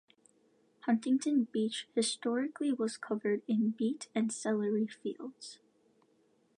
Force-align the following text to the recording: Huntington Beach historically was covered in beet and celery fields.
Huntington 0.87 1.43
Beach 1.51 1.87
historically 1.93 2.73
was 2.73 2.97
covered 2.97 3.43
in 3.47 3.69
beet 3.69 4.07
and 4.15 4.31
celery 4.33 4.87
fields. 4.87 5.59